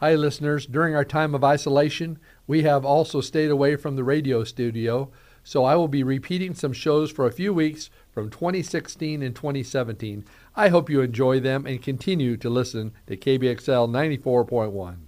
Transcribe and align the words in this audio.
Hi, 0.00 0.14
listeners. 0.14 0.64
During 0.64 0.94
our 0.94 1.04
time 1.04 1.34
of 1.34 1.42
isolation, 1.42 2.20
we 2.46 2.62
have 2.62 2.84
also 2.84 3.20
stayed 3.20 3.50
away 3.50 3.74
from 3.74 3.96
the 3.96 4.04
radio 4.04 4.44
studio, 4.44 5.10
so 5.42 5.64
I 5.64 5.74
will 5.74 5.88
be 5.88 6.04
repeating 6.04 6.54
some 6.54 6.72
shows 6.72 7.10
for 7.10 7.26
a 7.26 7.32
few 7.32 7.52
weeks 7.52 7.90
from 8.12 8.30
2016 8.30 9.24
and 9.24 9.34
2017. 9.34 10.24
I 10.54 10.68
hope 10.68 10.88
you 10.88 11.00
enjoy 11.00 11.40
them 11.40 11.66
and 11.66 11.82
continue 11.82 12.36
to 12.36 12.48
listen 12.48 12.92
to 13.08 13.16
KBXL 13.16 13.90
94.1. 14.20 14.98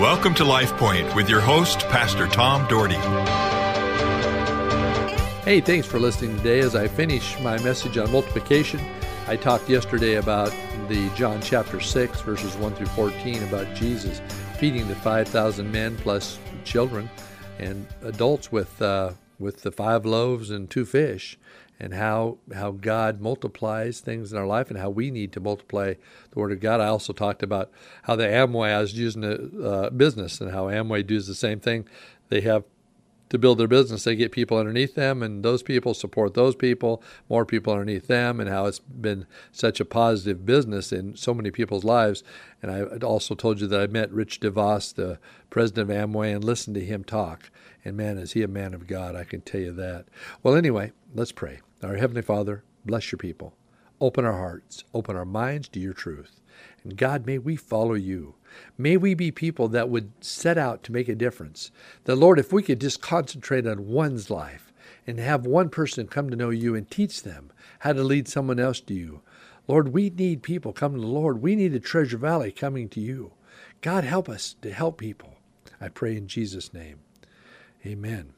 Welcome 0.00 0.34
to 0.36 0.44
Life 0.46 0.72
Point 0.78 1.14
with 1.14 1.28
your 1.28 1.42
host, 1.42 1.80
Pastor 1.80 2.28
Tom 2.28 2.66
Dougherty. 2.68 3.47
Hey, 5.48 5.62
thanks 5.62 5.86
for 5.86 5.98
listening 5.98 6.36
today 6.36 6.58
as 6.58 6.76
I 6.76 6.88
finish 6.88 7.40
my 7.40 7.58
message 7.62 7.96
on 7.96 8.12
multiplication. 8.12 8.78
I 9.26 9.36
talked 9.36 9.70
yesterday 9.70 10.16
about 10.16 10.50
the 10.88 11.10
John 11.16 11.40
chapter 11.40 11.80
6, 11.80 12.20
verses 12.20 12.54
1 12.58 12.74
through 12.74 12.88
14, 12.88 13.44
about 13.44 13.74
Jesus 13.74 14.20
feeding 14.58 14.86
the 14.88 14.94
5,000 14.96 15.72
men 15.72 15.96
plus 15.96 16.38
children 16.66 17.08
and 17.58 17.86
adults 18.02 18.52
with, 18.52 18.82
uh, 18.82 19.12
with 19.38 19.62
the 19.62 19.72
five 19.72 20.04
loaves 20.04 20.50
and 20.50 20.68
two 20.68 20.84
fish, 20.84 21.38
and 21.80 21.94
how, 21.94 22.36
how 22.54 22.72
God 22.72 23.22
multiplies 23.22 24.00
things 24.00 24.30
in 24.34 24.38
our 24.38 24.46
life 24.46 24.68
and 24.68 24.78
how 24.78 24.90
we 24.90 25.10
need 25.10 25.32
to 25.32 25.40
multiply 25.40 25.94
the 26.30 26.38
Word 26.38 26.52
of 26.52 26.60
God. 26.60 26.82
I 26.82 26.88
also 26.88 27.14
talked 27.14 27.42
about 27.42 27.70
how 28.02 28.16
the 28.16 28.24
Amway, 28.24 28.74
I 28.74 28.82
was 28.82 28.92
using 28.92 29.24
a 29.24 29.66
uh, 29.66 29.88
business, 29.88 30.42
and 30.42 30.50
how 30.50 30.66
Amway 30.66 31.06
does 31.06 31.26
the 31.26 31.34
same 31.34 31.58
thing. 31.58 31.88
They 32.28 32.42
have 32.42 32.64
to 33.30 33.38
build 33.38 33.58
their 33.58 33.68
business, 33.68 34.04
they 34.04 34.16
get 34.16 34.32
people 34.32 34.56
underneath 34.56 34.94
them, 34.94 35.22
and 35.22 35.44
those 35.44 35.62
people 35.62 35.94
support 35.94 36.34
those 36.34 36.54
people, 36.54 37.02
more 37.28 37.44
people 37.44 37.72
underneath 37.72 38.06
them, 38.06 38.40
and 38.40 38.48
how 38.48 38.66
it's 38.66 38.78
been 38.78 39.26
such 39.52 39.80
a 39.80 39.84
positive 39.84 40.46
business 40.46 40.92
in 40.92 41.16
so 41.16 41.34
many 41.34 41.50
people's 41.50 41.84
lives. 41.84 42.22
And 42.62 42.70
I 42.70 42.82
also 43.04 43.34
told 43.34 43.60
you 43.60 43.66
that 43.66 43.80
I 43.80 43.86
met 43.86 44.10
Rich 44.10 44.40
DeVos, 44.40 44.94
the 44.94 45.18
president 45.50 45.90
of 45.90 45.96
Amway, 45.96 46.34
and 46.34 46.44
listened 46.44 46.74
to 46.76 46.84
him 46.84 47.04
talk. 47.04 47.50
And 47.84 47.96
man, 47.96 48.18
is 48.18 48.32
he 48.32 48.42
a 48.42 48.48
man 48.48 48.74
of 48.74 48.86
God, 48.86 49.14
I 49.14 49.24
can 49.24 49.40
tell 49.40 49.60
you 49.60 49.72
that. 49.72 50.06
Well, 50.42 50.56
anyway, 50.56 50.92
let's 51.14 51.32
pray. 51.32 51.60
Our 51.82 51.96
Heavenly 51.96 52.22
Father, 52.22 52.64
bless 52.84 53.12
your 53.12 53.18
people. 53.18 53.54
Open 54.00 54.24
our 54.24 54.36
hearts, 54.36 54.84
open 54.94 55.16
our 55.16 55.24
minds 55.24 55.68
to 55.68 55.80
your 55.80 55.92
truth. 55.92 56.40
And 56.84 56.96
God, 56.96 57.26
may 57.26 57.38
we 57.38 57.56
follow 57.56 57.94
you. 57.94 58.34
May 58.76 58.96
we 58.96 59.14
be 59.14 59.30
people 59.30 59.68
that 59.68 59.88
would 59.88 60.12
set 60.20 60.56
out 60.56 60.82
to 60.84 60.92
make 60.92 61.08
a 61.08 61.14
difference. 61.14 61.70
That, 62.04 62.16
Lord, 62.16 62.38
if 62.38 62.52
we 62.52 62.62
could 62.62 62.80
just 62.80 63.02
concentrate 63.02 63.66
on 63.66 63.88
one's 63.88 64.30
life 64.30 64.72
and 65.06 65.18
have 65.18 65.46
one 65.46 65.68
person 65.68 66.06
come 66.06 66.30
to 66.30 66.36
know 66.36 66.50
you 66.50 66.74
and 66.74 66.88
teach 66.88 67.22
them 67.22 67.50
how 67.80 67.92
to 67.92 68.02
lead 68.02 68.28
someone 68.28 68.60
else 68.60 68.80
to 68.82 68.94
you. 68.94 69.22
Lord, 69.66 69.92
we 69.92 70.10
need 70.10 70.42
people 70.42 70.72
coming 70.72 71.00
to 71.00 71.06
the 71.06 71.12
Lord. 71.12 71.42
We 71.42 71.56
need 71.56 71.74
a 71.74 71.80
Treasure 71.80 72.18
Valley 72.18 72.52
coming 72.52 72.88
to 72.90 73.00
you. 73.00 73.32
God, 73.80 74.04
help 74.04 74.28
us 74.28 74.54
to 74.62 74.72
help 74.72 74.98
people. 74.98 75.34
I 75.80 75.88
pray 75.88 76.16
in 76.16 76.26
Jesus' 76.26 76.72
name. 76.72 77.00
Amen. 77.84 78.32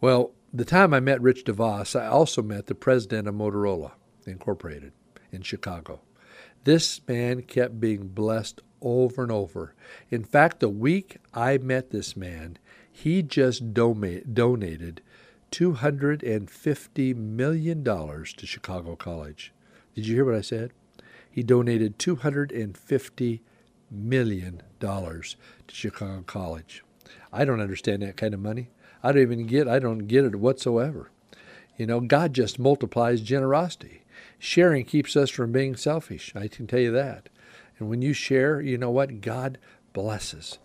Well, 0.00 0.32
the 0.52 0.64
time 0.64 0.94
I 0.94 1.00
met 1.00 1.20
Rich 1.20 1.44
DeVos, 1.44 1.98
I 1.98 2.06
also 2.06 2.42
met 2.42 2.66
the 2.66 2.74
president 2.74 3.28
of 3.28 3.34
Motorola 3.34 3.92
Incorporated 4.26 4.92
in 5.32 5.42
Chicago. 5.42 6.00
This 6.64 7.00
man 7.08 7.42
kept 7.42 7.80
being 7.80 8.08
blessed 8.08 8.60
over 8.82 9.22
and 9.22 9.32
over. 9.32 9.74
In 10.10 10.24
fact, 10.24 10.60
the 10.60 10.68
week 10.68 11.18
I 11.32 11.58
met 11.58 11.90
this 11.90 12.16
man, 12.16 12.58
he 12.90 13.22
just 13.22 13.72
donated 13.74 15.02
$250 15.52 17.16
million 17.16 17.84
to 17.84 18.46
Chicago 18.46 18.96
College. 18.96 19.52
Did 19.94 20.06
you 20.06 20.14
hear 20.14 20.24
what 20.24 20.34
I 20.34 20.40
said? 20.42 20.72
He 21.30 21.42
donated 21.42 21.98
$250 21.98 23.40
million 23.90 24.62
to 24.80 25.24
Chicago 25.68 26.22
College. 26.26 26.84
I 27.32 27.44
don't 27.44 27.60
understand 27.60 28.02
that 28.02 28.16
kind 28.16 28.34
of 28.34 28.40
money. 28.40 28.70
I 29.02 29.12
don't 29.12 29.22
even 29.22 29.46
get 29.46 29.66
I 29.66 29.78
don't 29.78 30.06
get 30.06 30.24
it 30.24 30.36
whatsoever. 30.36 31.10
You 31.76 31.86
know, 31.86 32.00
God 32.00 32.34
just 32.34 32.58
multiplies 32.58 33.22
generosity. 33.22 33.99
Sharing 34.42 34.86
keeps 34.86 35.16
us 35.16 35.28
from 35.28 35.52
being 35.52 35.76
selfish. 35.76 36.32
I 36.34 36.48
can 36.48 36.66
tell 36.66 36.80
you 36.80 36.90
that. 36.92 37.28
And 37.78 37.90
when 37.90 38.00
you 38.00 38.14
share, 38.14 38.58
you 38.58 38.78
know 38.78 38.90
what? 38.90 39.20
God 39.20 39.58
blesses. 39.92 40.58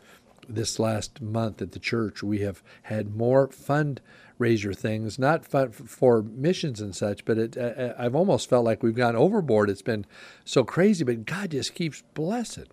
This 0.47 0.79
last 0.79 1.21
month 1.21 1.61
at 1.61 1.73
the 1.73 1.79
church, 1.79 2.23
we 2.23 2.39
have 2.39 2.63
had 2.83 3.17
more 3.17 3.49
fundraiser 3.49 4.77
things, 4.77 5.19
not 5.19 5.45
for 5.45 6.21
missions 6.21 6.79
and 6.79 6.95
such, 6.95 7.25
but 7.25 7.37
it, 7.37 7.57
I've 7.97 8.15
almost 8.15 8.49
felt 8.49 8.63
like 8.63 8.81
we've 8.81 8.95
gone 8.95 9.17
overboard. 9.17 9.69
It's 9.69 9.81
been 9.81 10.05
so 10.45 10.63
crazy, 10.63 11.03
but 11.03 11.25
God 11.25 11.51
just 11.51 11.75
keeps 11.75 12.03
blessing. 12.13 12.67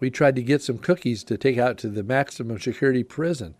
We 0.00 0.10
tried 0.10 0.34
to 0.34 0.42
get 0.42 0.62
some 0.62 0.78
cookies 0.78 1.22
to 1.24 1.38
take 1.38 1.58
out 1.58 1.78
to 1.78 1.88
the 1.88 2.02
maximum 2.02 2.58
security 2.58 3.04
prison, 3.04 3.54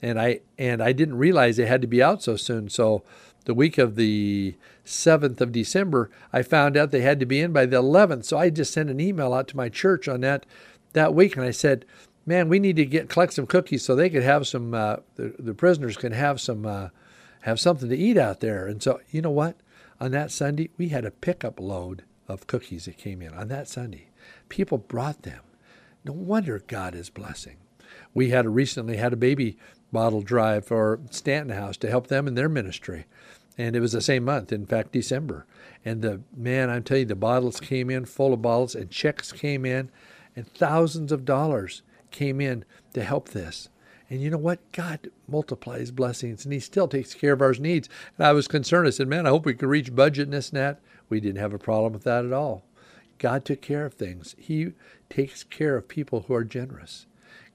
and 0.00 0.20
I 0.20 0.40
and 0.56 0.80
I 0.80 0.92
didn't 0.92 1.18
realize 1.18 1.56
they 1.56 1.66
had 1.66 1.80
to 1.80 1.88
be 1.88 2.00
out 2.00 2.22
so 2.22 2.36
soon. 2.36 2.68
So 2.68 3.02
the 3.48 3.54
week 3.54 3.78
of 3.78 3.96
the 3.96 4.54
7th 4.84 5.40
of 5.40 5.52
December, 5.52 6.10
I 6.34 6.42
found 6.42 6.76
out 6.76 6.90
they 6.90 7.00
had 7.00 7.18
to 7.20 7.24
be 7.24 7.40
in 7.40 7.50
by 7.50 7.64
the 7.64 7.82
11th. 7.82 8.26
So 8.26 8.36
I 8.36 8.50
just 8.50 8.74
sent 8.74 8.90
an 8.90 9.00
email 9.00 9.32
out 9.32 9.48
to 9.48 9.56
my 9.56 9.70
church 9.70 10.06
on 10.06 10.20
that 10.20 10.44
that 10.92 11.14
week, 11.14 11.34
and 11.34 11.44
I 11.46 11.50
said, 11.50 11.86
"Man, 12.26 12.50
we 12.50 12.58
need 12.58 12.76
to 12.76 12.84
get 12.84 13.08
collect 13.08 13.32
some 13.32 13.46
cookies 13.46 13.82
so 13.82 13.96
they 13.96 14.10
could 14.10 14.22
have 14.22 14.46
some. 14.46 14.74
Uh, 14.74 14.96
the, 15.16 15.34
the 15.38 15.54
prisoners 15.54 15.96
can 15.96 16.12
have 16.12 16.42
some 16.42 16.66
uh, 16.66 16.88
have 17.42 17.58
something 17.58 17.88
to 17.88 17.96
eat 17.96 18.18
out 18.18 18.40
there." 18.40 18.66
And 18.66 18.82
so, 18.82 19.00
you 19.10 19.22
know 19.22 19.30
what? 19.30 19.56
On 19.98 20.10
that 20.10 20.30
Sunday, 20.30 20.68
we 20.76 20.88
had 20.88 21.06
a 21.06 21.10
pickup 21.10 21.58
load 21.58 22.04
of 22.26 22.46
cookies 22.46 22.84
that 22.84 22.98
came 22.98 23.22
in 23.22 23.32
on 23.32 23.48
that 23.48 23.68
Sunday. 23.68 24.08
People 24.50 24.76
brought 24.76 25.22
them. 25.22 25.40
No 26.04 26.12
wonder 26.12 26.62
God 26.66 26.94
is 26.94 27.08
blessing. 27.08 27.56
We 28.12 28.28
had 28.28 28.46
recently 28.46 28.98
had 28.98 29.14
a 29.14 29.16
baby 29.16 29.56
bottle 29.92 30.20
drive 30.20 30.66
for 30.66 31.00
Stanton 31.10 31.56
House 31.56 31.76
to 31.78 31.88
help 31.88 32.08
them 32.08 32.26
in 32.26 32.34
their 32.34 32.48
ministry 32.48 33.06
and 33.58 33.74
it 33.74 33.80
was 33.80 33.92
the 33.92 34.00
same 34.00 34.24
month, 34.24 34.52
in 34.52 34.64
fact, 34.64 34.92
December. 34.92 35.44
And 35.84 36.00
the 36.00 36.22
man, 36.34 36.70
I'm 36.70 36.84
telling 36.84 37.02
you, 37.02 37.06
the 37.06 37.16
bottles 37.16 37.60
came 37.60 37.90
in 37.90 38.04
full 38.04 38.32
of 38.32 38.40
bottles, 38.40 38.74
and 38.74 38.90
checks 38.90 39.32
came 39.32 39.66
in, 39.66 39.90
and 40.36 40.46
thousands 40.46 41.10
of 41.10 41.24
dollars 41.24 41.82
came 42.10 42.40
in 42.40 42.64
to 42.94 43.02
help 43.02 43.30
this. 43.30 43.68
And 44.08 44.22
you 44.22 44.30
know 44.30 44.38
what? 44.38 44.60
God 44.72 45.10
multiplies 45.26 45.90
blessings, 45.90 46.44
and 46.44 46.54
He 46.54 46.60
still 46.60 46.88
takes 46.88 47.12
care 47.12 47.32
of 47.32 47.42
our 47.42 47.52
needs. 47.52 47.88
And 48.16 48.26
I 48.26 48.32
was 48.32 48.48
concerned. 48.48 48.86
I 48.86 48.90
said, 48.90 49.08
"Man, 49.08 49.26
I 49.26 49.30
hope 49.30 49.44
we 49.44 49.54
can 49.54 49.68
reach 49.68 49.94
budget 49.94 50.28
in 50.28 50.30
this 50.30 50.50
and 50.50 50.58
that." 50.58 50.80
We 51.08 51.20
didn't 51.20 51.40
have 51.40 51.52
a 51.52 51.58
problem 51.58 51.92
with 51.92 52.04
that 52.04 52.24
at 52.24 52.32
all. 52.32 52.64
God 53.18 53.44
took 53.44 53.60
care 53.60 53.84
of 53.84 53.94
things. 53.94 54.34
He 54.38 54.72
takes 55.10 55.42
care 55.42 55.76
of 55.76 55.88
people 55.88 56.22
who 56.22 56.34
are 56.34 56.44
generous. 56.44 57.06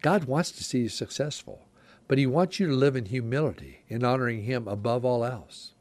God 0.02 0.26
wants 0.26 0.52
to 0.52 0.64
see 0.64 0.82
you 0.82 0.90
successful, 0.90 1.68
but 2.08 2.18
He 2.18 2.28
wants 2.28 2.60
you 2.60 2.68
to 2.68 2.76
live 2.76 2.96
in 2.96 3.06
humility 3.06 3.84
in 3.88 4.04
honoring 4.04 4.44
Him 4.44 4.68
above 4.68 5.06
all 5.06 5.24
else. 5.24 5.73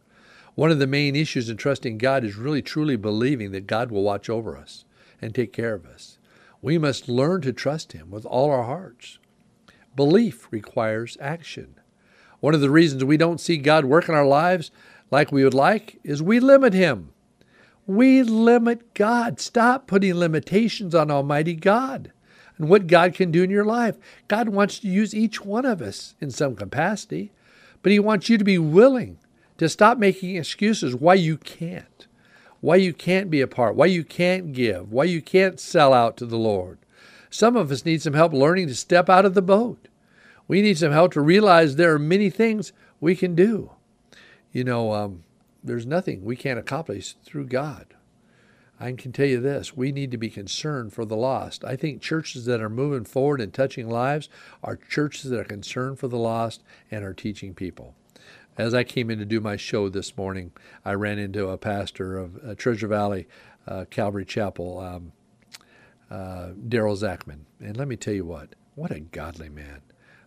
One 0.54 0.70
of 0.70 0.78
the 0.78 0.86
main 0.86 1.16
issues 1.16 1.48
in 1.48 1.56
trusting 1.56 1.96
God 1.96 2.24
is 2.24 2.36
really 2.36 2.60
truly 2.60 2.96
believing 2.96 3.52
that 3.52 3.66
God 3.66 3.90
will 3.90 4.02
watch 4.02 4.28
over 4.28 4.56
us 4.56 4.84
and 5.20 5.34
take 5.34 5.52
care 5.52 5.74
of 5.74 5.86
us. 5.86 6.18
We 6.60 6.76
must 6.76 7.08
learn 7.08 7.40
to 7.42 7.52
trust 7.54 7.92
Him 7.92 8.10
with 8.10 8.26
all 8.26 8.50
our 8.50 8.64
hearts. 8.64 9.18
Belief 9.96 10.48
requires 10.50 11.16
action. 11.20 11.76
One 12.40 12.54
of 12.54 12.60
the 12.60 12.70
reasons 12.70 13.02
we 13.02 13.16
don't 13.16 13.40
see 13.40 13.56
God 13.56 13.86
work 13.86 14.08
in 14.08 14.14
our 14.14 14.26
lives 14.26 14.70
like 15.10 15.32
we 15.32 15.42
would 15.42 15.54
like 15.54 15.98
is 16.04 16.22
we 16.22 16.38
limit 16.38 16.74
Him. 16.74 17.12
We 17.86 18.22
limit 18.22 18.92
God. 18.92 19.40
Stop 19.40 19.86
putting 19.86 20.14
limitations 20.14 20.94
on 20.94 21.10
Almighty 21.10 21.54
God 21.54 22.12
and 22.58 22.68
what 22.68 22.86
God 22.86 23.14
can 23.14 23.30
do 23.30 23.42
in 23.42 23.50
your 23.50 23.64
life. 23.64 23.96
God 24.28 24.50
wants 24.50 24.78
to 24.80 24.88
use 24.88 25.14
each 25.14 25.44
one 25.44 25.64
of 25.64 25.80
us 25.80 26.14
in 26.20 26.30
some 26.30 26.56
capacity, 26.56 27.32
but 27.82 27.90
He 27.90 27.98
wants 27.98 28.28
you 28.28 28.36
to 28.36 28.44
be 28.44 28.58
willing 28.58 29.18
to 29.62 29.68
stop 29.68 29.96
making 29.96 30.34
excuses 30.34 30.92
why 30.92 31.14
you 31.14 31.36
can't, 31.36 32.08
why 32.60 32.74
you 32.74 32.92
can't 32.92 33.30
be 33.30 33.40
a 33.40 33.46
part, 33.46 33.76
why 33.76 33.86
you 33.86 34.02
can't 34.02 34.52
give, 34.52 34.90
why 34.90 35.04
you 35.04 35.22
can't 35.22 35.60
sell 35.60 35.92
out 35.92 36.16
to 36.16 36.26
the 36.26 36.36
Lord. 36.36 36.80
Some 37.30 37.56
of 37.56 37.70
us 37.70 37.84
need 37.84 38.02
some 38.02 38.14
help 38.14 38.32
learning 38.32 38.66
to 38.66 38.74
step 38.74 39.08
out 39.08 39.24
of 39.24 39.34
the 39.34 39.40
boat. 39.40 39.86
We 40.48 40.62
need 40.62 40.78
some 40.78 40.90
help 40.90 41.12
to 41.12 41.20
realize 41.20 41.76
there 41.76 41.94
are 41.94 41.98
many 42.00 42.28
things 42.28 42.72
we 43.00 43.14
can 43.14 43.36
do. 43.36 43.70
You 44.50 44.64
know, 44.64 44.92
um, 44.94 45.22
there's 45.62 45.86
nothing 45.86 46.24
we 46.24 46.34
can't 46.34 46.58
accomplish 46.58 47.14
through 47.24 47.46
God. 47.46 47.94
I 48.80 48.90
can 48.94 49.12
tell 49.12 49.26
you 49.26 49.40
this 49.40 49.76
we 49.76 49.92
need 49.92 50.10
to 50.10 50.18
be 50.18 50.28
concerned 50.28 50.92
for 50.92 51.04
the 51.04 51.14
lost. 51.14 51.64
I 51.64 51.76
think 51.76 52.02
churches 52.02 52.46
that 52.46 52.60
are 52.60 52.68
moving 52.68 53.04
forward 53.04 53.40
and 53.40 53.54
touching 53.54 53.88
lives 53.88 54.28
are 54.60 54.74
churches 54.74 55.30
that 55.30 55.38
are 55.38 55.44
concerned 55.44 56.00
for 56.00 56.08
the 56.08 56.18
lost 56.18 56.64
and 56.90 57.04
are 57.04 57.14
teaching 57.14 57.54
people. 57.54 57.94
As 58.58 58.74
I 58.74 58.84
came 58.84 59.10
in 59.10 59.18
to 59.18 59.24
do 59.24 59.40
my 59.40 59.56
show 59.56 59.88
this 59.88 60.16
morning, 60.16 60.52
I 60.84 60.92
ran 60.92 61.18
into 61.18 61.48
a 61.48 61.56
pastor 61.56 62.18
of 62.18 62.38
uh, 62.44 62.54
Treasure 62.54 62.86
Valley 62.86 63.26
uh, 63.66 63.86
Calvary 63.88 64.24
Chapel, 64.24 64.78
um, 64.78 65.12
uh, 66.10 66.50
Daryl 66.68 66.96
Zachman. 66.96 67.46
And 67.60 67.76
let 67.76 67.88
me 67.88 67.96
tell 67.96 68.14
you 68.14 68.24
what, 68.24 68.54
what 68.74 68.90
a 68.90 69.00
godly 69.00 69.48
man. 69.48 69.82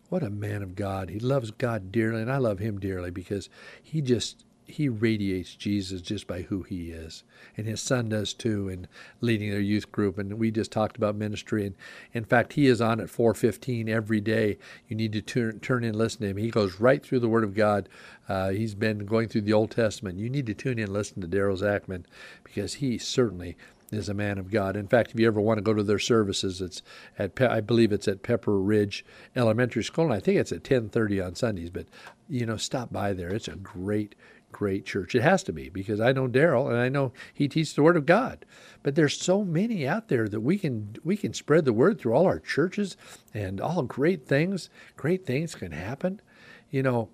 What 0.09 0.23
a 0.23 0.29
man 0.29 0.63
of 0.63 0.75
God. 0.75 1.09
He 1.09 1.19
loves 1.19 1.51
God 1.51 1.91
dearly, 1.91 2.21
and 2.21 2.31
I 2.31 2.37
love 2.37 2.59
him 2.59 2.79
dearly 2.79 3.11
because 3.11 3.49
he 3.81 4.01
just 4.01 4.45
he 4.67 4.89
radiates 4.89 5.55
Jesus 5.55 6.01
just 6.01 6.27
by 6.27 6.41
who 6.43 6.63
he 6.63 6.91
is. 6.91 7.23
And 7.55 7.67
his 7.67 7.81
son 7.81 8.09
does 8.09 8.33
too, 8.33 8.67
and 8.67 8.87
leading 9.21 9.51
their 9.51 9.59
youth 9.59 9.91
group. 9.91 10.17
And 10.17 10.33
we 10.39 10.51
just 10.51 10.71
talked 10.71 10.97
about 10.97 11.15
ministry. 11.15 11.65
And 11.65 11.75
in 12.13 12.25
fact, 12.25 12.53
he 12.53 12.67
is 12.67 12.81
on 12.81 12.99
at 12.99 13.09
415 13.09 13.87
every 13.87 14.19
day. 14.19 14.57
You 14.87 14.95
need 14.95 15.13
to 15.13 15.21
turn, 15.21 15.59
turn 15.59 15.83
in 15.83 15.89
and 15.89 15.97
listen 15.97 16.21
to 16.21 16.27
him. 16.27 16.37
He 16.37 16.49
goes 16.49 16.79
right 16.79 17.03
through 17.03 17.19
the 17.19 17.29
Word 17.29 17.43
of 17.43 17.53
God. 17.53 17.87
Uh, 18.27 18.49
he's 18.49 18.75
been 18.75 19.05
going 19.05 19.29
through 19.29 19.41
the 19.41 19.53
Old 19.53 19.71
Testament. 19.71 20.19
You 20.19 20.29
need 20.29 20.47
to 20.47 20.53
tune 20.53 20.79
in 20.79 20.85
and 20.85 20.93
listen 20.93 21.21
to 21.21 21.27
Daryl 21.27 21.57
Zachman 21.57 22.05
because 22.43 22.75
he 22.75 22.97
certainly 22.97 23.55
is 23.91 24.09
a 24.09 24.13
man 24.13 24.37
of 24.37 24.51
God. 24.51 24.75
In 24.75 24.87
fact, 24.87 25.11
if 25.11 25.19
you 25.19 25.27
ever 25.27 25.41
want 25.41 25.57
to 25.57 25.63
go 25.63 25.73
to 25.73 25.83
their 25.83 25.99
services, 25.99 26.61
it's 26.61 26.81
at 27.17 27.39
I 27.41 27.61
believe 27.61 27.91
it's 27.91 28.07
at 28.07 28.23
Pepper 28.23 28.59
Ridge 28.59 29.05
Elementary 29.35 29.83
School, 29.83 30.05
and 30.05 30.13
I 30.13 30.19
think 30.19 30.39
it's 30.39 30.51
at 30.51 30.63
10:30 30.63 31.25
on 31.25 31.35
Sundays. 31.35 31.69
But 31.69 31.87
you 32.29 32.45
know, 32.45 32.57
stop 32.57 32.91
by 32.91 33.13
there. 33.13 33.29
It's 33.29 33.47
a 33.47 33.55
great, 33.55 34.15
great 34.55 34.85
church. 34.85 35.13
It 35.13 35.21
has 35.21 35.43
to 35.43 35.51
be 35.51 35.67
because 35.67 35.99
I 35.99 36.13
know 36.13 36.29
Daryl 36.29 36.69
and 36.69 36.77
I 36.77 36.87
know 36.87 37.11
he 37.33 37.49
teaches 37.49 37.73
the 37.73 37.83
Word 37.83 37.97
of 37.97 38.05
God. 38.05 38.45
But 38.83 38.95
there's 38.95 39.19
so 39.19 39.43
many 39.43 39.85
out 39.85 40.07
there 40.07 40.29
that 40.29 40.39
we 40.39 40.57
can 40.57 40.95
we 41.03 41.17
can 41.17 41.33
spread 41.33 41.65
the 41.65 41.73
word 41.73 41.99
through 41.99 42.13
all 42.13 42.25
our 42.25 42.39
churches, 42.39 42.95
and 43.33 43.59
all 43.59 43.83
great 43.83 44.25
things. 44.25 44.69
Great 44.95 45.25
things 45.25 45.55
can 45.55 45.73
happen. 45.73 46.21
You 46.69 46.83
know, 46.83 47.09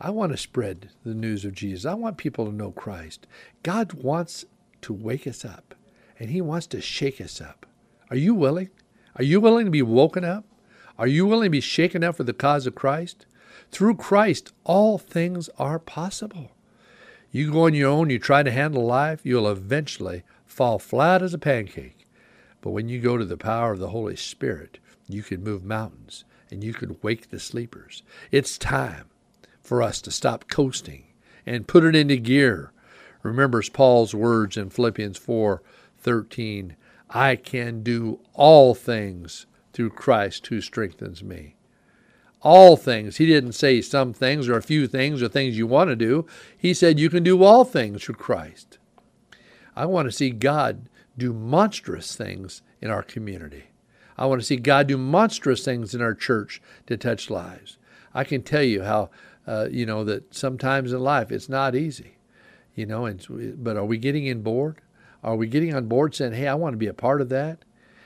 I 0.00 0.10
want 0.10 0.30
to 0.30 0.38
spread 0.38 0.90
the 1.04 1.14
news 1.14 1.44
of 1.44 1.54
Jesus. 1.54 1.84
I 1.84 1.94
want 1.94 2.18
people 2.18 2.46
to 2.46 2.52
know 2.52 2.70
Christ. 2.70 3.26
God 3.64 3.92
wants 3.92 4.44
to 4.82 4.92
wake 4.92 5.26
us 5.26 5.44
up 5.44 5.74
and 6.20 6.30
He 6.30 6.40
wants 6.40 6.68
to 6.68 6.80
shake 6.80 7.20
us 7.20 7.40
up. 7.40 7.66
Are 8.10 8.16
you 8.16 8.32
willing? 8.32 8.70
Are 9.16 9.24
you 9.24 9.40
willing 9.40 9.64
to 9.64 9.72
be 9.72 9.82
woken 9.82 10.24
up? 10.24 10.44
Are 10.98 11.08
you 11.08 11.26
willing 11.26 11.46
to 11.46 11.50
be 11.50 11.60
shaken 11.60 12.04
up 12.04 12.14
for 12.14 12.22
the 12.22 12.32
cause 12.32 12.68
of 12.68 12.76
Christ? 12.76 13.26
Through 13.74 13.96
Christ, 13.96 14.52
all 14.62 14.98
things 14.98 15.50
are 15.58 15.80
possible. 15.80 16.52
You 17.32 17.50
go 17.50 17.66
on 17.66 17.74
your 17.74 17.90
own, 17.90 18.08
you 18.08 18.20
try 18.20 18.44
to 18.44 18.52
handle 18.52 18.86
life, 18.86 19.22
you'll 19.24 19.50
eventually 19.50 20.22
fall 20.46 20.78
flat 20.78 21.22
as 21.22 21.34
a 21.34 21.38
pancake. 21.38 22.06
But 22.60 22.70
when 22.70 22.88
you 22.88 23.00
go 23.00 23.16
to 23.16 23.24
the 23.24 23.36
power 23.36 23.72
of 23.72 23.80
the 23.80 23.88
Holy 23.88 24.14
Spirit, 24.14 24.78
you 25.08 25.24
can 25.24 25.42
move 25.42 25.64
mountains 25.64 26.24
and 26.52 26.62
you 26.62 26.72
can 26.72 26.98
wake 27.02 27.30
the 27.30 27.40
sleepers. 27.40 28.04
It's 28.30 28.56
time 28.56 29.06
for 29.60 29.82
us 29.82 30.00
to 30.02 30.12
stop 30.12 30.46
coasting 30.46 31.06
and 31.44 31.66
put 31.66 31.82
it 31.82 31.96
into 31.96 32.16
gear. 32.18 32.70
Remembers 33.24 33.68
Paul's 33.68 34.14
words 34.14 34.56
in 34.56 34.70
Philippians 34.70 35.18
4:13, 35.18 36.76
I 37.10 37.34
can 37.34 37.82
do 37.82 38.20
all 38.34 38.76
things 38.76 39.46
through 39.72 39.90
Christ 39.90 40.46
who 40.46 40.60
strengthens 40.60 41.24
me. 41.24 41.56
All 42.44 42.76
things. 42.76 43.16
He 43.16 43.26
didn't 43.26 43.52
say 43.52 43.80
some 43.80 44.12
things 44.12 44.48
or 44.48 44.56
a 44.56 44.62
few 44.62 44.86
things 44.86 45.20
or 45.22 45.28
things 45.28 45.58
you 45.58 45.66
want 45.66 45.90
to 45.90 45.96
do. 45.96 46.26
He 46.56 46.72
said 46.72 47.00
you 47.00 47.10
can 47.10 47.24
do 47.24 47.42
all 47.42 47.64
things 47.64 48.04
through 48.04 48.14
Christ. 48.14 48.78
I 49.74 49.86
want 49.86 50.06
to 50.06 50.12
see 50.12 50.30
God 50.30 50.88
do 51.18 51.32
monstrous 51.32 52.14
things 52.14 52.62
in 52.80 52.90
our 52.90 53.02
community. 53.02 53.64
I 54.16 54.26
want 54.26 54.40
to 54.40 54.46
see 54.46 54.56
God 54.56 54.86
do 54.86 54.96
monstrous 54.96 55.64
things 55.64 55.94
in 55.94 56.00
our 56.00 56.14
church 56.14 56.62
to 56.86 56.96
touch 56.96 57.30
lives. 57.30 57.78
I 58.12 58.22
can 58.22 58.42
tell 58.42 58.62
you 58.62 58.82
how 58.84 59.10
uh, 59.46 59.68
you 59.70 59.86
know, 59.86 60.04
that 60.04 60.34
sometimes 60.34 60.92
in 60.92 61.00
life 61.00 61.30
it's 61.30 61.48
not 61.48 61.74
easy, 61.74 62.16
you 62.74 62.86
know, 62.86 63.06
and, 63.06 63.56
but 63.62 63.76
are 63.76 63.84
we 63.84 63.98
getting 63.98 64.26
in 64.26 64.42
board? 64.42 64.80
Are 65.22 65.36
we 65.36 65.46
getting 65.46 65.74
on 65.74 65.86
board 65.86 66.14
saying, 66.14 66.32
hey, 66.32 66.48
I 66.48 66.54
want 66.54 66.74
to 66.74 66.78
be 66.78 66.86
a 66.86 66.94
part 66.94 67.20
of 67.20 67.28
that? 67.30 67.64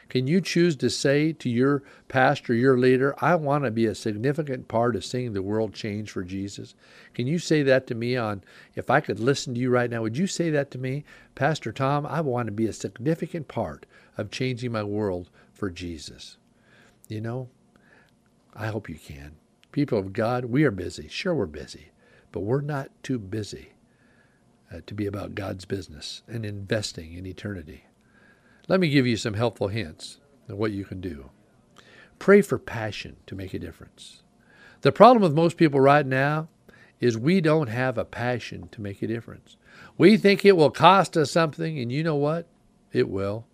Can 0.08 0.26
you 0.26 0.40
choose 0.40 0.75
to 0.76 0.88
say 0.88 1.32
to 1.34 1.50
your 1.50 1.82
pastor, 2.08 2.55
your 2.55 2.78
leader, 2.78 3.14
I 3.19 3.34
want 3.34 3.64
to 3.64 3.70
be 3.70 3.84
a 3.84 3.94
significant 3.94 4.66
part 4.66 4.96
of 4.96 5.05
seeing 5.05 5.34
the 5.34 5.43
world 5.43 5.75
change 5.75 6.10
for 6.10 6.25
Jesus? 6.25 6.75
Can 7.12 7.26
you 7.26 7.38
say 7.38 7.62
that 7.62 7.87
to 7.88 7.94
me 7.94 8.16
on, 8.16 8.43
if 8.75 8.88
I 8.88 9.00
could 9.00 9.20
listen 9.20 9.55
to 9.55 9.60
you 9.60 9.69
right 9.69 9.90
now, 9.90 10.02
would 10.02 10.16
you 10.16 10.26
say 10.26 10.49
that 10.50 10.70
to 10.70 10.78
me? 10.78 11.05
Pastor 11.34 11.72
Tom, 11.72 12.06
I 12.06 12.22
want 12.22 12.46
to 12.46 12.52
be 12.52 12.66
a 12.66 12.72
significant 12.72 13.49
part 13.49 13.84
of 14.16 14.31
changing 14.31 14.72
my 14.72 14.82
world 14.82 15.28
for 15.52 15.69
Jesus. 15.69 16.38
You 17.08 17.20
know, 17.20 17.49
I 18.54 18.69
hope 18.69 18.88
you 18.88 18.99
can. 18.99 19.37
People 19.72 19.99
of 19.99 20.14
God, 20.14 20.46
we 20.46 20.64
are 20.64 20.70
busy. 20.70 21.08
Sure, 21.08 21.34
we're 21.34 21.46
busy, 21.46 21.90
but 22.32 22.40
we're 22.40 22.62
not 22.62 22.90
too 23.02 23.19
busy 23.19 23.72
uh, 24.72 24.81
to 24.87 24.94
be 24.94 25.06
about 25.06 25.34
God's 25.34 25.66
business 25.66 26.22
and 26.26 26.46
investing 26.46 27.12
in 27.12 27.26
eternity. 27.26 27.84
Let 28.69 28.81
me 28.81 28.91
give 28.91 29.06
you 29.06 29.17
some 29.17 29.35
helpful 29.35 29.69
hints 29.69 30.19
of 30.49 30.59
what 30.59 30.73
you 30.73 30.85
can 30.85 31.00
do. 31.00 31.31
Pray 32.19 32.43
for 32.43 32.59
passion 32.59 33.17
to 33.26 33.35
make 33.35 33.55
a 33.55 33.59
difference. 33.59 34.23
The 34.82 34.93
problem 34.93 35.23
with 35.23 35.32
most 35.32 35.56
people 35.56 35.81
right 35.81 36.06
now 36.06 36.49
is 37.00 37.17
we 37.17 37.41
don't 37.41 37.69
have 37.69 37.97
a 37.97 38.05
passion 38.05 38.69
to 38.73 38.82
make 38.82 39.03
a 39.03 39.06
difference. 39.06 39.56
We 39.97 40.17
think 40.17 40.44
it 40.44 40.56
will 40.56 40.70
cost 40.70 41.17
us 41.17 41.31
something, 41.31 41.79
and 41.79 41.91
you 41.91 42.03
know 42.03 42.17
what? 42.17 42.47
It 42.93 43.09
will. 43.09 43.47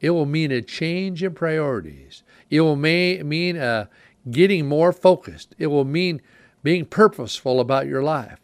It 0.00 0.10
will 0.10 0.26
mean 0.26 0.50
a 0.50 0.60
change 0.60 1.22
in 1.22 1.34
priorities. 1.34 2.24
It 2.50 2.62
will 2.62 2.76
may, 2.76 3.22
mean 3.22 3.56
a 3.56 3.88
getting 4.30 4.66
more 4.66 4.92
focused. 4.92 5.54
It 5.58 5.68
will 5.68 5.84
mean 5.84 6.20
being 6.62 6.84
purposeful 6.84 7.60
about 7.60 7.86
your 7.86 8.02
life. 8.02 8.40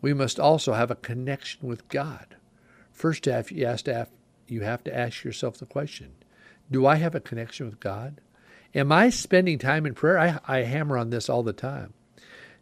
We 0.00 0.14
must 0.14 0.38
also 0.38 0.74
have 0.74 0.90
a 0.90 0.96
connection 0.96 1.66
with 1.66 1.88
God. 1.88 2.36
First, 2.92 3.26
you 3.26 3.32
have 3.32 3.48
to, 3.84 4.06
you 4.48 4.62
have 4.62 4.84
to 4.84 4.96
ask 4.96 5.24
yourself 5.24 5.58
the 5.58 5.66
question 5.66 6.12
Do 6.70 6.86
I 6.86 6.96
have 6.96 7.14
a 7.14 7.20
connection 7.20 7.66
with 7.66 7.80
God? 7.80 8.20
Am 8.74 8.92
I 8.92 9.10
spending 9.10 9.58
time 9.58 9.86
in 9.86 9.94
prayer? 9.94 10.18
I, 10.18 10.38
I 10.46 10.58
hammer 10.62 10.98
on 10.98 11.10
this 11.10 11.28
all 11.28 11.42
the 11.42 11.52
time. 11.52 11.94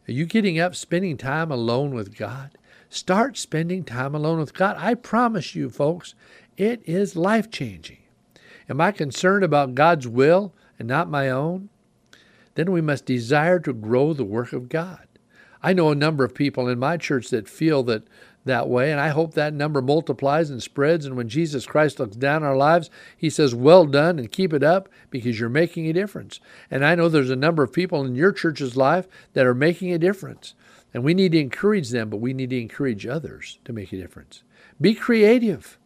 Are 0.09 0.13
you 0.13 0.27
getting 0.27 0.59
up, 0.59 0.75
spending 0.77 1.17
time 1.17 1.51
alone 1.51 1.95
with 1.95 2.17
God? 2.17 2.57
Start 2.89 3.37
spending 3.37 3.83
time 3.85 4.15
alone 4.15 4.39
with 4.39 4.55
God. 4.55 4.77
I 4.79 4.95
promise 4.95 5.55
you, 5.55 5.71
folks, 5.71 6.15
it 6.57 6.83
is 6.85 7.17
life 7.17 7.51
changing. 7.51 7.99
Am 8.69 8.81
I 8.81 8.93
concerned 8.93 9.45
about 9.45 9.75
God's 9.75 10.07
will 10.07 10.53
and 10.79 10.87
not 10.87 11.11
my 11.11 11.29
own? 11.31 11.71
then 12.55 12.71
we 12.71 12.81
must 12.81 13.07
desire 13.07 13.59
to 13.61 13.73
grow 13.73 14.13
the 14.13 14.25
work 14.25 14.53
of 14.53 14.69
God. 14.69 15.07
I 15.63 15.73
know 15.73 15.91
a 15.91 15.95
number 15.95 16.25
of 16.25 16.35
people 16.35 16.69
in 16.69 16.79
my 16.79 16.97
church 16.97 17.31
that 17.31 17.49
feel 17.49 17.83
that 17.85 18.07
that 18.45 18.69
way, 18.69 18.93
and 18.93 19.01
I 19.01 19.09
hope 19.09 19.35
that 19.35 19.55
number 19.55 19.81
multiplies 19.81 20.51
and 20.51 20.63
spreads. 20.63 21.07
And 21.07 21.17
when 21.17 21.29
Jesus 21.29 21.67
Christ 21.67 21.99
looks 21.99 22.17
down 22.17 22.43
our 22.43 22.57
lives, 22.57 22.91
he 23.17 23.31
says, 23.31 23.55
Well 23.55 23.87
done, 23.87 24.19
and 24.19 24.31
keep 24.31 24.53
it 24.53 24.63
up 24.63 24.89
because 25.11 25.41
you're 25.41 25.49
making 25.49 25.89
a 25.89 25.93
difference. 25.93 26.41
And 26.71 26.85
I 26.85 26.95
know 26.95 27.09
there's 27.09 27.31
a 27.31 27.37
number 27.37 27.63
of 27.63 27.73
people 27.73 28.05
in 28.05 28.15
your 28.15 28.33
church's 28.33 28.77
life 28.77 29.09
that 29.33 29.47
are 29.47 29.55
making 29.55 29.93
a 29.93 29.99
difference. 29.99 30.55
And 30.93 31.03
we 31.03 31.15
need 31.15 31.33
to 31.33 31.41
encourage 31.41 31.91
them, 31.91 32.11
but 32.11 32.19
we 32.19 32.33
need 32.33 32.51
to 32.51 32.61
encourage 32.61 33.07
others 33.07 33.59
to 33.65 33.73
make 33.73 33.93
a 33.93 33.97
difference. 33.97 34.45
Be 34.81 34.95
creative. 34.95 35.79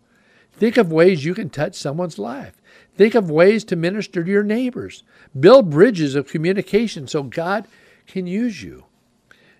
Think 0.52 0.76
of 0.76 0.92
ways 0.92 1.24
you 1.24 1.34
can 1.34 1.50
touch 1.50 1.76
someone's 1.76 2.18
life. 2.18 2.60
Think 2.96 3.14
of 3.14 3.30
ways 3.30 3.62
to 3.64 3.76
minister 3.76 4.24
to 4.24 4.30
your 4.30 4.42
neighbors. 4.42 5.04
Build 5.38 5.70
bridges 5.70 6.16
of 6.16 6.28
communication 6.28 7.06
so 7.06 7.22
God 7.22 7.68
can 8.06 8.26
use 8.26 8.62
you. 8.62 8.84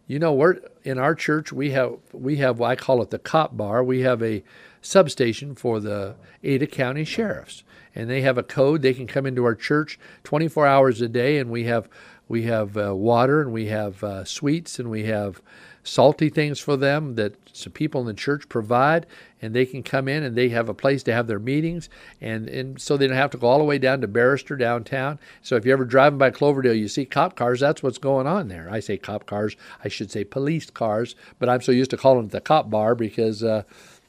You 0.09 0.19
know, 0.19 0.33
we're 0.33 0.57
in 0.85 0.99
our 0.99 1.15
church 1.15 1.53
we 1.53 1.71
have 1.73 1.99
we 2.15 2.37
have 2.37 2.63
I 2.63 2.77
call 2.77 3.03
it 3.03 3.11
the 3.11 3.19
cop 3.19 3.59
bar. 3.59 3.85
We 3.85 4.01
have 4.01 4.23
a 4.23 4.43
substation 4.81 5.55
for 5.55 5.81
the 5.81 6.17
Ada 6.43 6.67
County 6.67 7.05
sheriffs, 7.05 7.63
and 7.95 8.09
they 8.09 8.23
have 8.23 8.39
a 8.39 8.43
code. 8.43 8.81
They 8.81 8.95
can 8.95 9.07
come 9.07 9.27
into 9.27 9.45
our 9.45 9.55
church 9.55 9.99
24 10.25 10.67
hours 10.67 11.03
a 11.03 11.09
day, 11.09 11.37
and 11.37 11.51
we 11.51 11.65
have 11.65 11.91
we 12.27 12.45
have 12.45 12.75
uh, 12.79 12.95
water 12.97 13.43
and 13.43 13.53
we 13.53 13.67
have 13.67 14.03
uh, 14.03 14.25
sweets 14.25 14.79
and 14.79 14.91
we 14.91 15.05
have 15.05 15.43
salty 15.89 16.29
things 16.29 16.61
for 16.61 16.77
them 16.77 17.15
that 17.17 17.35
some 17.53 17.73
people 17.73 18.01
in 18.01 18.07
the 18.07 18.15
church 18.15 18.49
provide, 18.49 19.07
and 19.41 19.55
they 19.55 19.67
can 19.67 19.83
come 19.83 20.09
in 20.09 20.23
and 20.23 20.37
they 20.37 20.49
have 20.51 20.69
a 20.69 20.75
place 20.75 21.03
to 21.05 21.13
have 21.13 21.27
their 21.27 21.39
meetings, 21.39 21.89
and, 22.21 22.49
and 22.49 22.81
so 22.81 22.97
they 22.97 23.07
don't 23.07 23.17
have 23.17 23.31
to 23.31 23.39
go 23.39 23.47
all 23.47 23.59
the 23.59 23.65
way 23.65 23.79
down 23.79 24.01
to 24.01 24.09
Barrister 24.09 24.57
downtown. 24.57 25.19
So 25.43 25.57
if 25.57 25.65
you're 25.65 25.77
ever 25.77 25.85
driving 25.85 26.19
by 26.19 26.31
Cloverdale, 26.31 26.75
you 26.75 26.89
see 26.89 27.05
cop 27.05 27.37
cars, 27.37 27.61
that's 27.61 27.83
what's 27.83 27.99
going 27.99 28.27
on 28.27 28.49
there. 28.49 28.69
I 28.71 28.81
say 28.81 28.97
cop 28.97 29.27
cars, 29.27 29.57
I 29.85 29.89
should 29.89 30.11
say 30.11 30.25
police 30.25 30.71
cars, 30.71 31.15
but 31.39 31.49
I'm 31.49 31.63
so 31.63 31.73
used 31.73 31.91
to 31.91 31.97
calling 31.97 32.27
it 32.27 32.31
the 32.31 32.41
cop 32.41 32.71
bar 32.71 32.95
because 32.95 33.43
uh, 33.43 33.63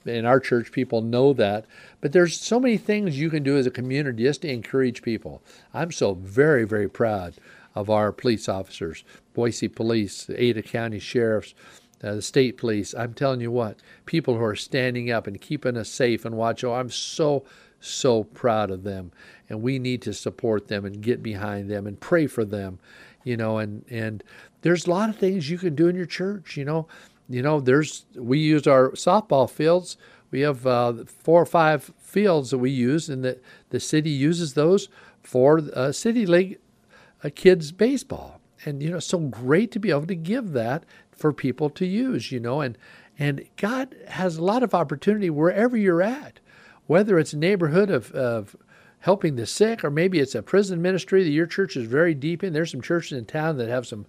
in 0.05 0.25
our 0.25 0.39
church 0.39 0.71
people 0.71 1.01
know 1.01 1.33
that. 1.33 1.65
But 2.01 2.13
there's 2.13 2.39
so 2.39 2.59
many 2.59 2.77
things 2.77 3.19
you 3.19 3.29
can 3.29 3.43
do 3.43 3.57
as 3.57 3.65
a 3.65 3.71
community 3.71 4.23
just 4.23 4.41
to 4.41 4.51
encourage 4.51 5.01
people. 5.01 5.41
I'm 5.73 5.91
so 5.91 6.13
very, 6.13 6.65
very 6.65 6.89
proud 6.89 7.35
of 7.75 7.89
our 7.89 8.11
police 8.11 8.49
officers, 8.49 9.03
Boise 9.33 9.67
Police, 9.67 10.29
Ada 10.29 10.61
County 10.61 10.99
Sheriffs, 10.99 11.53
uh, 12.03 12.15
the 12.15 12.21
state 12.21 12.57
police. 12.57 12.93
I'm 12.93 13.13
telling 13.13 13.41
you 13.41 13.51
what, 13.51 13.79
people 14.05 14.37
who 14.37 14.43
are 14.43 14.55
standing 14.55 15.11
up 15.11 15.27
and 15.27 15.39
keeping 15.39 15.77
us 15.77 15.89
safe 15.89 16.25
and 16.25 16.35
watch. 16.35 16.63
Oh, 16.63 16.73
I'm 16.73 16.89
so, 16.89 17.43
so 17.79 18.23
proud 18.23 18.71
of 18.71 18.83
them. 18.83 19.11
And 19.49 19.61
we 19.61 19.79
need 19.79 20.01
to 20.03 20.13
support 20.13 20.67
them 20.67 20.85
and 20.85 21.01
get 21.01 21.21
behind 21.21 21.69
them 21.69 21.87
and 21.87 21.99
pray 21.99 22.27
for 22.27 22.45
them, 22.45 22.79
you 23.23 23.35
know, 23.35 23.57
and, 23.57 23.83
and 23.89 24.23
there's 24.61 24.87
a 24.87 24.89
lot 24.89 25.09
of 25.09 25.17
things 25.17 25.49
you 25.49 25.57
can 25.57 25.75
do 25.75 25.87
in 25.87 25.95
your 25.95 26.05
church, 26.05 26.57
you 26.57 26.65
know. 26.65 26.87
You 27.29 27.43
know, 27.43 27.59
there's 27.59 28.05
we 28.15 28.39
use 28.39 28.65
our 28.65 28.89
softball 28.91 29.47
fields. 29.49 29.97
We 30.31 30.41
have 30.41 30.65
uh, 30.65 30.93
four 31.05 31.41
or 31.41 31.45
five 31.45 31.91
fields 31.99 32.49
that 32.49 32.57
we 32.57 32.71
use, 32.71 33.07
and 33.07 33.23
the 33.23 33.39
the 33.69 33.79
city 33.79 34.09
uses 34.09 34.55
those 34.55 34.89
for 35.21 35.61
uh, 35.75 35.91
city 35.91 36.25
league 36.25 36.57
uh, 37.23 37.29
kids 37.33 37.71
baseball. 37.71 38.39
And 38.65 38.83
you 38.83 38.91
know, 38.91 38.99
so 38.99 39.19
great 39.19 39.71
to 39.71 39.79
be 39.79 39.89
able 39.89 40.07
to 40.07 40.15
give 40.15 40.51
that 40.51 40.83
for 41.11 41.31
people 41.31 41.69
to 41.71 41.85
use, 41.85 42.31
you 42.31 42.39
know, 42.39 42.61
and 42.61 42.77
and 43.17 43.43
God 43.57 43.95
has 44.07 44.37
a 44.37 44.43
lot 44.43 44.63
of 44.63 44.73
opportunity 44.73 45.29
wherever 45.29 45.75
you're 45.75 46.01
at, 46.01 46.39
whether 46.87 47.19
it's 47.19 47.33
a 47.33 47.37
neighborhood 47.37 47.89
of, 47.89 48.11
of 48.13 48.55
helping 48.99 49.35
the 49.35 49.45
sick, 49.45 49.83
or 49.83 49.91
maybe 49.91 50.19
it's 50.19 50.35
a 50.35 50.41
prison 50.41 50.81
ministry 50.81 51.23
that 51.23 51.29
your 51.29 51.45
church 51.45 51.75
is 51.75 51.85
very 51.85 52.13
deep 52.13 52.43
in. 52.43 52.53
There's 52.53 52.71
some 52.71 52.81
churches 52.81 53.17
in 53.17 53.25
town 53.25 53.57
that 53.57 53.67
have 53.67 53.85
some 53.85 54.05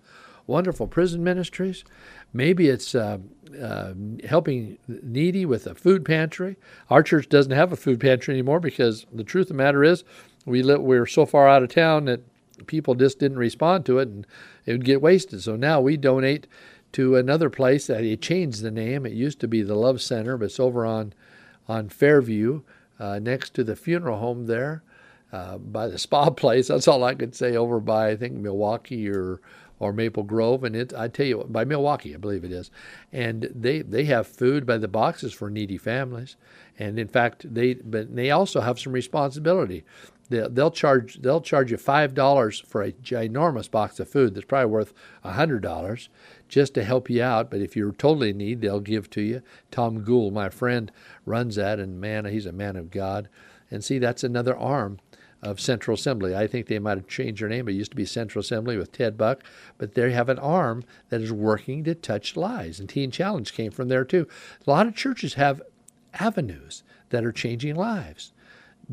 wonderful 0.46 0.86
prison 0.86 1.24
ministries. 1.24 1.84
Maybe 2.32 2.68
it's 2.68 2.94
uh, 2.94 3.18
uh, 3.60 3.94
helping 4.28 4.78
needy 4.86 5.44
with 5.44 5.66
a 5.66 5.74
food 5.74 6.04
pantry. 6.04 6.56
Our 6.88 7.02
church 7.02 7.28
doesn't 7.28 7.52
have 7.52 7.72
a 7.72 7.76
food 7.76 8.00
pantry 8.00 8.34
anymore 8.34 8.60
because 8.60 9.06
the 9.12 9.24
truth 9.24 9.44
of 9.44 9.56
the 9.56 9.62
matter 9.62 9.82
is 9.82 10.04
we 10.46 10.62
live, 10.62 10.80
we're 10.80 11.06
so 11.06 11.26
far 11.26 11.48
out 11.48 11.62
of 11.62 11.68
town 11.68 12.04
that 12.06 12.20
people 12.66 12.94
just 12.94 13.18
didn't 13.18 13.38
respond 13.38 13.86
to 13.86 13.98
it 13.98 14.08
and 14.08 14.26
it 14.66 14.72
would 14.72 14.84
get 14.84 15.02
wasted. 15.02 15.42
So 15.42 15.56
now 15.56 15.80
we 15.80 15.96
donate 15.96 16.46
to 16.92 17.16
another 17.16 17.50
place 17.50 17.86
that 17.86 18.02
he 18.02 18.16
changed 18.16 18.62
the 18.62 18.70
name. 18.70 19.06
It 19.06 19.12
used 19.12 19.40
to 19.40 19.48
be 19.48 19.62
the 19.62 19.74
Love 19.74 20.00
Center, 20.00 20.36
but 20.36 20.46
it's 20.46 20.60
over 20.60 20.84
on 20.84 21.12
on 21.68 21.88
Fairview, 21.88 22.62
uh, 22.98 23.20
next 23.20 23.54
to 23.54 23.62
the 23.62 23.76
funeral 23.76 24.18
home 24.18 24.46
there, 24.46 24.82
uh, 25.32 25.56
by 25.58 25.86
the 25.86 25.98
spa 25.98 26.30
place. 26.30 26.68
That's 26.68 26.88
all 26.88 27.04
I 27.04 27.14
could 27.14 27.34
say. 27.34 27.56
Over 27.56 27.80
by 27.80 28.10
I 28.10 28.16
think 28.16 28.34
Milwaukee 28.34 29.08
or 29.08 29.40
or 29.80 29.92
Maple 29.92 30.22
Grove, 30.22 30.62
and 30.62 30.76
it 30.76 30.92
I 30.94 31.08
tell 31.08 31.26
you 31.26 31.44
by 31.48 31.64
Milwaukee, 31.64 32.14
I 32.14 32.18
believe 32.18 32.44
it 32.44 32.52
is, 32.52 32.70
and 33.12 33.50
they 33.52 33.82
they 33.82 34.04
have 34.04 34.28
food 34.28 34.64
by 34.66 34.78
the 34.78 34.86
boxes 34.86 35.32
for 35.32 35.50
needy 35.50 35.78
families, 35.78 36.36
and 36.78 36.98
in 36.98 37.08
fact 37.08 37.52
they 37.52 37.74
but 37.74 38.14
they 38.14 38.30
also 38.30 38.60
have 38.60 38.78
some 38.78 38.92
responsibility. 38.92 39.84
They'll, 40.28 40.48
they'll 40.48 40.70
charge 40.70 41.22
they'll 41.22 41.40
charge 41.40 41.72
you 41.72 41.78
five 41.78 42.14
dollars 42.14 42.60
for 42.60 42.82
a 42.82 42.92
ginormous 42.92 43.68
box 43.68 43.98
of 43.98 44.08
food 44.08 44.34
that's 44.34 44.46
probably 44.46 44.70
worth 44.70 44.92
a 45.24 45.32
hundred 45.32 45.62
dollars 45.62 46.08
just 46.48 46.74
to 46.74 46.84
help 46.84 47.10
you 47.10 47.22
out. 47.22 47.50
But 47.50 47.60
if 47.60 47.74
you're 47.74 47.92
totally 47.92 48.30
in 48.30 48.38
need, 48.38 48.60
they'll 48.60 48.80
give 48.80 49.10
to 49.10 49.22
you. 49.22 49.42
Tom 49.70 50.04
Gould, 50.04 50.34
my 50.34 50.50
friend, 50.50 50.92
runs 51.24 51.56
that, 51.56 51.80
and 51.80 52.00
man, 52.00 52.26
he's 52.26 52.46
a 52.46 52.52
man 52.52 52.76
of 52.76 52.90
God. 52.90 53.28
And 53.72 53.82
see, 53.84 53.98
that's 53.98 54.24
another 54.24 54.56
arm 54.56 54.98
of 55.42 55.60
Central 55.60 55.94
Assembly. 55.94 56.34
I 56.34 56.46
think 56.46 56.66
they 56.66 56.78
might 56.78 56.98
have 56.98 57.08
changed 57.08 57.40
their 57.40 57.48
name. 57.48 57.68
It 57.68 57.72
used 57.72 57.92
to 57.92 57.96
be 57.96 58.04
Central 58.04 58.40
Assembly 58.40 58.76
with 58.76 58.92
Ted 58.92 59.16
Buck, 59.16 59.42
but 59.78 59.94
they 59.94 60.12
have 60.12 60.28
an 60.28 60.38
arm 60.38 60.84
that 61.08 61.22
is 61.22 61.32
working 61.32 61.84
to 61.84 61.94
touch 61.94 62.36
lives. 62.36 62.78
And 62.78 62.88
Teen 62.88 63.10
Challenge 63.10 63.52
came 63.52 63.70
from 63.70 63.88
there 63.88 64.04
too. 64.04 64.26
A 64.66 64.70
lot 64.70 64.86
of 64.86 64.94
churches 64.94 65.34
have 65.34 65.62
avenues 66.14 66.82
that 67.10 67.24
are 67.24 67.32
changing 67.32 67.74
lives 67.74 68.32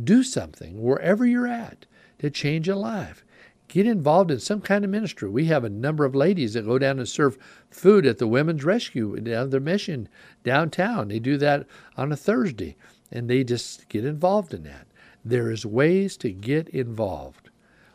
do 0.03 0.23
something 0.23 0.81
wherever 0.81 1.25
you're 1.25 1.47
at 1.47 1.85
to 2.19 2.29
change 2.29 2.67
a 2.67 2.75
life. 2.75 3.23
Get 3.67 3.85
involved 3.85 4.31
in 4.31 4.39
some 4.39 4.61
kind 4.61 4.85
of 4.85 4.91
ministry. 4.91 5.29
We 5.29 5.45
have 5.45 5.63
a 5.63 5.69
number 5.69 6.05
of 6.05 6.15
ladies 6.15 6.53
that 6.53 6.65
go 6.65 6.79
down 6.79 6.99
and 6.99 7.07
serve 7.07 7.37
food 7.69 8.05
at 8.05 8.17
the 8.17 8.27
Women's 8.27 8.63
Rescue 8.63 9.19
down 9.19 9.49
their 9.49 9.59
mission 9.59 10.07
downtown. 10.43 11.09
They 11.09 11.19
do 11.19 11.37
that 11.37 11.67
on 11.97 12.11
a 12.11 12.15
Thursday, 12.15 12.77
and 13.11 13.29
they 13.29 13.43
just 13.43 13.89
get 13.89 14.05
involved 14.05 14.53
in 14.53 14.63
that. 14.63 14.86
There 15.27 15.51
is 15.51 15.65
ways 15.65 16.15
to 16.17 16.31
get 16.31 16.69
involved. 16.69 17.49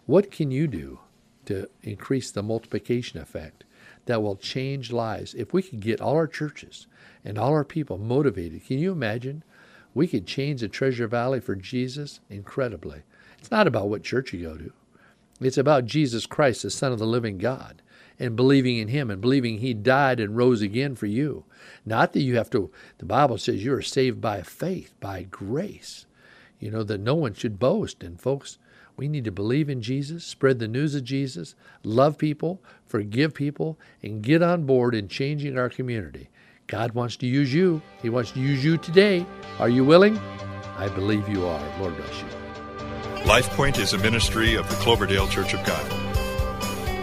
What 0.04 0.30
can 0.30 0.50
you 0.50 0.66
do 0.66 0.98
to 1.46 1.66
increase 1.82 2.30
the 2.30 2.42
multiplication 2.42 3.20
effect 3.20 3.64
that 4.04 4.22
will 4.22 4.36
change 4.36 4.92
lives? 4.92 5.32
If 5.32 5.54
we 5.54 5.62
could 5.62 5.80
get 5.80 6.02
all 6.02 6.14
our 6.14 6.26
churches 6.26 6.86
and 7.24 7.38
all 7.38 7.54
our 7.54 7.64
people 7.64 7.96
motivated, 7.96 8.66
can 8.66 8.78
you 8.78 8.92
imagine 8.92 9.44
we 9.94 10.06
could 10.06 10.26
change 10.26 10.60
the 10.60 10.68
Treasure 10.68 11.06
Valley 11.06 11.40
for 11.40 11.54
Jesus 11.54 12.20
incredibly. 12.28 13.00
It's 13.38 13.50
not 13.50 13.66
about 13.66 13.88
what 13.88 14.04
church 14.04 14.34
you 14.34 14.42
go 14.46 14.58
to. 14.58 14.72
It's 15.40 15.56
about 15.56 15.86
Jesus 15.86 16.26
Christ, 16.26 16.64
the 16.64 16.70
Son 16.70 16.92
of 16.92 16.98
the 16.98 17.06
living 17.06 17.38
God, 17.38 17.80
and 18.18 18.36
believing 18.36 18.76
in 18.76 18.88
Him 18.88 19.10
and 19.10 19.22
believing 19.22 19.56
He 19.56 19.72
died 19.72 20.20
and 20.20 20.36
rose 20.36 20.60
again 20.60 20.96
for 20.96 21.06
you. 21.06 21.44
Not 21.86 22.12
that 22.12 22.20
you 22.20 22.36
have 22.36 22.50
to, 22.50 22.70
the 22.98 23.06
Bible 23.06 23.38
says 23.38 23.64
you 23.64 23.72
are 23.72 23.80
saved 23.80 24.20
by 24.20 24.42
faith, 24.42 24.92
by 25.00 25.22
grace. 25.22 26.04
You 26.62 26.70
know, 26.70 26.84
that 26.84 27.00
no 27.00 27.16
one 27.16 27.34
should 27.34 27.58
boast. 27.58 28.04
And 28.04 28.20
folks, 28.20 28.56
we 28.96 29.08
need 29.08 29.24
to 29.24 29.32
believe 29.32 29.68
in 29.68 29.82
Jesus, 29.82 30.24
spread 30.24 30.60
the 30.60 30.68
news 30.68 30.94
of 30.94 31.02
Jesus, 31.02 31.56
love 31.82 32.16
people, 32.16 32.62
forgive 32.86 33.34
people, 33.34 33.80
and 34.00 34.22
get 34.22 34.42
on 34.42 34.64
board 34.64 34.94
in 34.94 35.08
changing 35.08 35.58
our 35.58 35.68
community. 35.68 36.30
God 36.68 36.92
wants 36.92 37.16
to 37.16 37.26
use 37.26 37.52
you. 37.52 37.82
He 38.00 38.10
wants 38.10 38.30
to 38.30 38.40
use 38.40 38.64
you 38.64 38.78
today. 38.78 39.26
Are 39.58 39.68
you 39.68 39.84
willing? 39.84 40.16
I 40.78 40.88
believe 40.88 41.28
you 41.28 41.44
are. 41.44 41.80
Lord 41.80 41.96
bless 41.96 42.20
you. 42.20 42.28
LifePoint 43.24 43.78
is 43.78 43.92
a 43.92 43.98
ministry 43.98 44.54
of 44.54 44.68
the 44.70 44.76
Cloverdale 44.76 45.26
Church 45.26 45.54
of 45.54 45.66
God. 45.66 45.84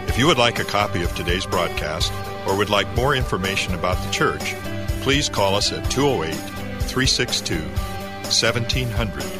If 0.08 0.18
you 0.18 0.26
would 0.26 0.38
like 0.38 0.58
a 0.58 0.64
copy 0.64 1.02
of 1.02 1.14
today's 1.14 1.44
broadcast 1.44 2.10
or 2.46 2.56
would 2.56 2.70
like 2.70 2.92
more 2.96 3.14
information 3.14 3.74
about 3.74 4.02
the 4.06 4.10
church, 4.10 4.54
please 5.02 5.28
call 5.28 5.54
us 5.54 5.70
at 5.70 5.90
208 5.90 6.34
362 6.34 7.56
1700 8.24 9.39